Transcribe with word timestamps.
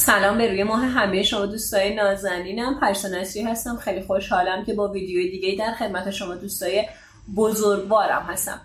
سلام 0.00 0.38
به 0.38 0.48
روی 0.48 0.64
ماه 0.64 0.84
همه 0.84 1.22
شما 1.22 1.46
دوستای 1.46 1.94
نازنینم. 1.94 2.80
پرسا 2.80 3.08
هستم. 3.46 3.76
خیلی 3.76 4.00
خوشحالم 4.00 4.64
که 4.64 4.74
با 4.74 4.88
ویدیوی 4.88 5.30
دیگه 5.30 5.64
در 5.64 5.72
خدمت 5.72 6.10
شما 6.10 6.34
دوستای 6.34 6.86
بزرگوارم 7.36 8.22
هستم. 8.22 8.60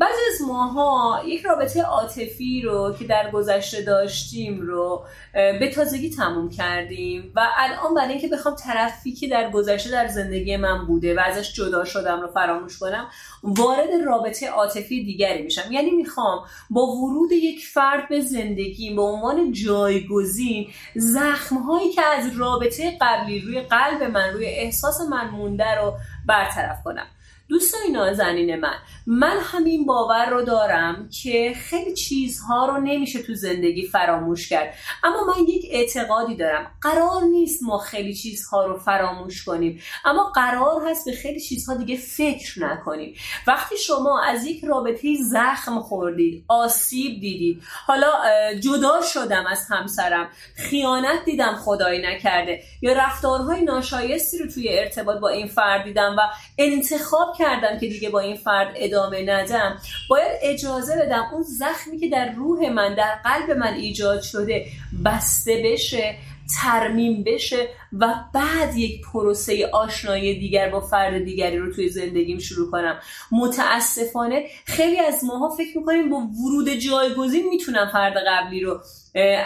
بعضی 0.00 0.20
از 0.34 0.48
ماها 0.48 1.22
یک 1.26 1.42
رابطه 1.42 1.82
عاطفی 1.82 2.62
رو 2.62 2.94
که 2.98 3.04
در 3.04 3.30
گذشته 3.30 3.82
داشتیم 3.82 4.60
رو 4.60 5.04
به 5.32 5.70
تازگی 5.74 6.10
تموم 6.10 6.50
کردیم 6.50 7.32
و 7.36 7.48
الان 7.56 7.94
برای 7.94 8.12
اینکه 8.12 8.28
بخوام 8.28 8.54
طرفی 8.54 9.12
که 9.12 9.28
در 9.28 9.50
گذشته 9.50 9.90
در 9.90 10.06
زندگی 10.06 10.56
من 10.56 10.86
بوده 10.86 11.14
و 11.14 11.20
ازش 11.20 11.52
جدا 11.52 11.84
شدم 11.84 12.20
رو 12.20 12.28
فراموش 12.28 12.78
کنم 12.78 13.06
وارد 13.42 13.88
رابطه 14.06 14.48
عاطفی 14.48 15.04
دیگری 15.04 15.42
میشم. 15.42 15.72
یعنی 15.72 15.90
می‌خوام 15.90 16.38
با 16.70 16.86
ورود 16.86 17.32
یک 17.32 17.66
فرد 17.66 18.08
به 18.08 18.20
زندگی 18.20 18.94
به 18.94 19.02
عنوان 19.02 19.52
جایگزین 19.52 20.66
زخم 20.94 21.56
هایی 21.56 21.92
که 21.92 22.02
از 22.02 22.36
رابطه 22.36 22.98
قبلی 23.00 23.40
روی 23.40 23.60
قلب 23.60 24.02
من 24.02 24.32
روی 24.32 24.46
احساس 24.46 25.00
من 25.00 25.30
مونده 25.30 25.74
رو 25.74 25.94
برطرف 26.26 26.82
کنم. 26.84 27.06
دوستای 27.48 27.90
نازنین 27.90 28.56
من 28.60 28.74
من 29.06 29.38
همین 29.42 29.86
باور 29.86 30.26
رو 30.30 30.42
دارم 30.42 31.08
که 31.22 31.52
خیلی 31.56 31.94
چیزها 31.94 32.66
رو 32.66 32.80
نمیشه 32.80 33.22
تو 33.22 33.34
زندگی 33.34 33.86
فراموش 33.86 34.48
کرد. 34.48 34.74
اما 35.02 35.24
من 35.24 35.42
یک 35.48 35.66
اعتقادی 35.70 36.36
دارم 36.36 36.70
قرار 36.80 37.22
نیست 37.22 37.62
ما 37.62 37.78
خیلی 37.78 38.14
چیزها 38.14 38.66
رو 38.66 38.78
فراموش 38.78 39.44
کنیم. 39.44 39.80
اما 40.04 40.32
قرار 40.34 40.88
هست 40.88 41.04
به 41.04 41.12
خیلی 41.12 41.40
چیزها 41.40 41.74
دیگه 41.74 41.96
فکر 41.96 42.62
نکنیم. 42.62 43.14
وقتی 43.46 43.78
شما 43.78 44.22
از 44.22 44.44
یک 44.46 44.64
رابطه 44.64 45.08
زخم 45.22 45.80
خوردید 45.80 46.44
آسیب 46.48 47.20
دیدید 47.20 47.62
حالا 47.86 48.12
جدا 48.60 49.00
شدم 49.02 49.46
از 49.46 49.66
همسرم 49.70 50.28
خیانت 50.56 51.24
دیدم 51.24 51.54
خدایی 51.54 52.02
نکرده 52.02 52.62
یا 52.82 52.92
رفتارهای 52.92 53.64
ناشایستی 53.64 54.38
رو 54.38 54.50
توی 54.50 54.78
ارتباط 54.78 55.18
با 55.18 55.28
این 55.28 55.46
فرد 55.46 55.84
دیدم 55.84 56.16
و 56.18 56.20
انتخاب 56.58 57.33
کردم 57.38 57.78
که 57.78 57.88
دیگه 57.88 58.10
با 58.10 58.20
این 58.20 58.36
فرد 58.36 58.72
ادامه 58.76 59.22
ندم. 59.22 59.78
باید 60.10 60.38
اجازه 60.42 60.96
بدم 60.96 61.24
اون 61.32 61.42
زخمی 61.42 61.98
که 61.98 62.08
در 62.08 62.32
روح 62.32 62.68
من 62.68 62.94
در 62.94 63.14
قلب 63.24 63.50
من 63.50 63.74
ایجاد 63.74 64.22
شده 64.22 64.66
بسته 65.04 65.62
بشه 65.64 66.16
ترمیم 66.60 67.24
بشه 67.24 67.68
و 67.92 68.14
بعد 68.34 68.76
یک 68.76 69.02
پروسه 69.12 69.70
آشنایی 69.72 70.38
دیگر 70.38 70.70
با 70.70 70.80
فرد 70.80 71.24
دیگری 71.24 71.58
رو 71.58 71.72
توی 71.74 71.88
زندگیم 71.88 72.38
شروع 72.38 72.70
کنم. 72.70 72.98
متاسفانه 73.32 74.44
خیلی 74.64 74.98
از 74.98 75.24
ماها 75.24 75.48
فکر 75.48 75.78
می‌کنیم 75.78 76.10
با 76.10 76.16
ورود 76.16 76.68
جایگزین 76.68 77.48
می‌تونم 77.48 77.90
فرد 77.92 78.14
قبلی 78.26 78.60
رو 78.60 78.80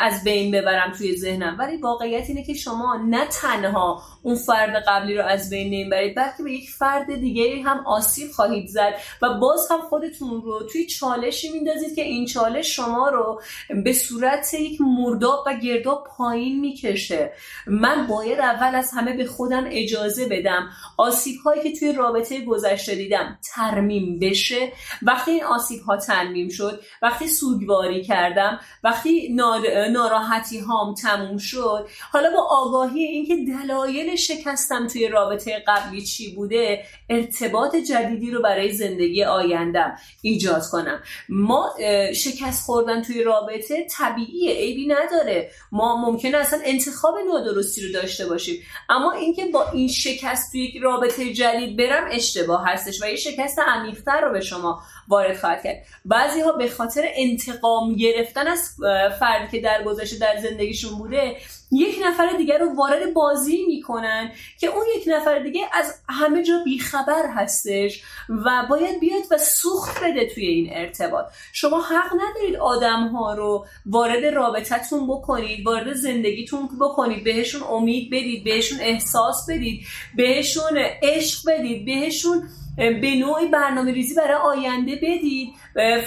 از 0.01 0.25
بین 0.25 0.51
ببرم 0.51 0.93
توی 0.93 1.17
ذهنم. 1.17 1.57
ولی 1.59 1.77
واقعیت 1.77 2.25
اینه 2.29 2.45
که 2.45 2.55
شما 2.55 2.97
نه 3.09 3.27
تنها 3.27 4.03
اون 4.23 4.35
فرد 4.35 4.85
قبلی 4.89 5.15
رو 5.15 5.25
از 5.25 5.51
بین 5.51 5.67
نمی‌برید 5.67 6.17
بلکه 6.17 6.43
به 6.43 6.53
یک 6.53 6.71
فرد 6.71 7.15
دیگری 7.15 7.61
هم 7.61 7.87
آسیب 7.87 8.31
خواهید 8.31 8.69
زد 8.69 8.95
و 9.23 9.35
باز 9.35 9.69
هم 9.71 9.81
خودتون 9.81 10.43
رو 10.43 10.63
توی 10.73 10.87
چالشی 10.87 11.49
میندازید 11.53 11.95
که 11.97 12.03
این 12.03 12.27
چالش 12.27 12.77
شما 12.77 13.09
رو 13.09 13.43
به 13.85 13.93
صورت 13.93 14.55
یک 14.55 14.81
مرداب 14.81 15.45
و 15.47 15.55
گرداب 15.55 16.07
پایین 16.17 16.61
می‌کشه. 16.61 17.33
من 17.67 18.07
باید 18.07 18.41
اول 18.41 18.75
از 18.75 18.91
همه 18.93 19.17
به 19.17 19.27
خودم 19.27 19.65
اجازه 19.71 20.29
بدم 20.29 20.71
آسیب 20.97 21.41
هایی 21.45 21.63
که 21.63 21.79
توی 21.79 21.93
رابطه 21.93 22.45
گذشته 22.45 22.95
دیدم 22.95 23.39
ترمیم 23.55 24.19
بشه. 24.19 24.73
وقتی 25.03 25.31
این 25.31 25.45
آسیب 25.45 25.83
ها 25.83 25.97
ترمیم 25.97 26.49
شد 26.49 26.81
وقتی 27.03 27.29
سوگواری 27.29 28.05
کردم 28.05 28.61
وقتی 28.85 29.29
ناراحتی 29.92 30.59
هام 30.59 30.95
تموم 30.95 31.39
شد. 31.39 31.89
حالا 32.12 32.31
با 32.31 32.42
آگاهی 32.51 33.03
اینکه 33.03 33.37
دلایل 33.37 34.17
شکستم 34.17 34.87
توی 34.87 35.09
رابطه 35.09 35.65
قبلی 35.67 36.03
چی 36.03 36.34
بوده 36.34 36.84
ارتباط 37.09 37.77
جدیدی 37.77 38.31
رو 38.31 38.43
برای 38.43 38.72
زندگی 38.72 39.25
آیندم 39.25 39.97
ایجاد 40.22 40.62
کنم. 40.72 41.03
ما 41.28 41.75
شکست 42.15 42.66
خوردن 42.66 43.03
توی 43.03 43.22
رابطه 43.22 43.87
طبیعیه 43.91 44.55
عیبی 44.55 44.87
نداره. 44.87 45.50
ما 45.72 46.10
ممکنه 46.10 46.38
اصلا 46.38 46.60
انتخاب 46.65 47.15
نادرستی 47.33 47.87
رو 47.87 47.93
داشته 47.93 48.27
باشیم. 48.27 48.62
اما 48.88 49.12
اینکه 49.12 49.47
با 49.47 49.71
این 49.71 49.88
شکست 49.88 50.53
توی 50.53 50.78
رابطه 50.83 51.33
جدید 51.33 51.77
برم 51.77 52.09
اشتباه 52.10 52.69
هستش 52.69 53.03
و 53.03 53.06
یه 53.06 53.16
شکست 53.16 53.59
عمیقتر 53.59 54.21
رو 54.21 54.33
به 54.33 54.41
شما 54.41 54.83
وارد 55.09 55.37
خواهد 55.37 55.63
کرد. 55.63 55.85
بعضی 56.05 56.41
ها 56.41 56.53
به 56.53 56.69
خاطر 56.69 57.03
انتقام 57.15 57.95
گرفتن 57.95 58.47
از 58.47 58.71
فردی 59.21 59.51
که 59.51 59.61
در 59.61 59.83
گذشته 59.83 60.19
در 60.19 60.41
زندگیشون 60.43 60.99
بوده 60.99 61.37
یک 61.73 61.97
نفر 62.07 62.37
دیگر 62.37 62.59
رو 62.59 62.75
وارد 62.75 63.15
بازی 63.15 63.67
می‌کنن 63.67 64.31
که 64.61 64.67
اون 64.67 64.85
یک 64.97 65.05
نفر 65.07 65.39
دیگه 65.39 65.61
از 65.73 65.95
همه 66.09 66.43
جا 66.43 66.55
بیخبر 66.65 67.27
هستش 67.35 68.03
و 68.29 68.67
باید 68.71 69.01
بیاد 69.01 69.23
و 69.31 69.39
سوخت 69.39 70.05
بده 70.05 70.27
توی 70.35 70.47
این 70.47 70.69
ارتباط. 70.73 71.27
شما 71.53 71.81
حق 71.81 72.13
ندارید 72.15 72.57
آدم 72.57 73.09
ها 73.09 73.35
رو 73.35 73.67
وارد 73.87 74.25
رابطتون 74.25 75.07
بکنید 75.07 75.67
وارد 75.67 75.95
زندگیتون 75.95 76.69
بکنید 76.81 77.25
بهشون 77.25 77.63
امید 77.63 78.11
بدید 78.11 78.45
بهشون 78.45 78.79
احساس 78.81 79.47
بدید 79.49 79.81
بهشون 80.17 80.79
عشق 81.03 81.41
بدید 81.47 81.85
بهشون 81.85 82.49
به 82.78 83.15
نوعی 83.16 83.49
برنامه 83.49 83.93
ریزی 83.93 84.15
برای 84.15 84.37
آینده 84.37 84.97
بدید. 84.97 85.49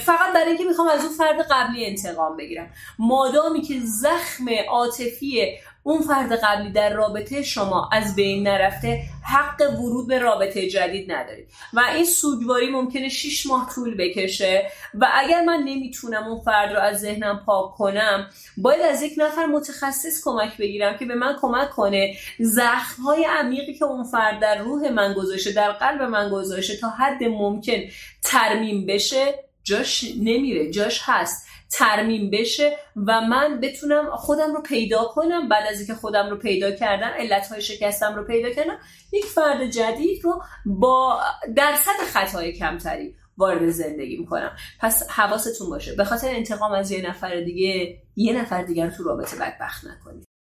فقط 0.00 0.34
برای 0.34 0.48
اینکه 0.48 0.64
می‌خوام 0.64 0.88
از 0.88 1.04
اون 1.04 1.12
فرد 1.12 1.46
قبلی 1.50 1.86
انتقام 1.86 2.36
بگیرم. 2.36 2.70
مادامی 2.98 3.62
که 3.62 3.74
زخم 3.84 4.44
عاطفی 4.68 5.56
اون 5.82 6.00
فرد 6.02 6.32
قبلی 6.32 6.70
در 6.70 6.92
رابطه 6.92 7.42
شما 7.42 7.88
از 7.92 8.16
بین 8.16 8.48
نرفته 8.48 9.02
حق 9.32 9.80
ورود 9.80 10.08
به 10.08 10.18
رابطه 10.18 10.68
جدید 10.68 11.12
ندارید 11.12 11.48
و 11.72 11.80
این 11.94 12.04
سوگواری 12.04 12.70
ممکنه 12.70 13.08
6 13.08 13.46
ماه 13.46 13.70
طول 13.74 13.96
بکشه. 13.96 14.70
و 14.94 15.08
اگر 15.14 15.44
من 15.44 15.58
نمی‌تونم 15.64 16.26
اون 16.26 16.40
فرد 16.40 16.72
رو 16.72 16.80
از 16.80 17.00
ذهنم 17.00 17.42
پاک 17.46 17.74
کنم 17.74 18.30
باید 18.56 18.80
از 18.80 19.02
یک 19.02 19.12
نفر 19.16 19.46
متخصص 19.46 20.24
کمک 20.24 20.56
بگیرم 20.56 20.98
که 20.98 21.04
به 21.04 21.14
من 21.14 21.36
کمک 21.40 21.70
کنه. 21.70 22.16
زخم 22.40 23.02
های 23.02 23.24
عمیقی 23.24 23.74
که 23.74 23.84
اون 23.84 24.04
فرد 24.04 24.40
در 24.40 24.58
روح 24.58 24.88
من 24.88 25.14
گذاشته 25.14 25.52
در 25.52 25.72
قلب 25.72 26.02
من 26.02 26.30
گذاشته 26.30 26.76
تا 26.76 26.88
حد 26.88 27.24
ممکن 27.24 27.80
ترمیم 28.22 28.86
بشه 28.86 29.34
جاش 29.64 30.04
نمیره 30.04 30.70
جاش 30.70 31.00
هست. 31.04 31.46
ترمیم 31.70 32.30
بشه 32.30 32.76
و 32.96 33.20
من 33.20 33.60
بتونم 33.60 34.16
خودم 34.16 34.54
رو 34.54 34.62
پیدا 34.62 35.04
کنم. 35.04 35.48
بعد 35.48 35.66
از 35.70 35.78
اینکه 35.78 35.94
خودم 35.94 36.30
رو 36.30 36.36
پیدا 36.36 36.70
کردم 36.70 37.10
علتهای 37.18 37.60
شکستم 37.60 38.14
رو 38.14 38.24
پیدا 38.24 38.50
کردم 38.50 38.78
یک 39.12 39.24
فرد 39.24 39.70
جدید 39.70 40.24
رو 40.24 40.42
با 40.66 41.20
درصد 41.56 41.96
خطای 42.12 42.52
کمتری 42.52 43.14
وارد 43.36 43.70
زندگی 43.70 44.16
می‌کنم. 44.16 44.56
پس 44.80 45.10
حواستون 45.10 45.70
باشه. 45.70 45.94
به 45.94 46.04
خاطر 46.04 46.28
انتقام 46.28 46.72
از 46.72 46.90
یه 46.90 47.08
نفر 47.08 47.40
دیگه 47.40 47.98
یه 48.16 48.32
نفر 48.32 48.62
دیگر 48.62 48.86
رو 48.86 48.96
تو 48.96 49.04
رابطه 49.04 49.36
بدبخت 49.36 49.84
نکنید. 49.84 50.31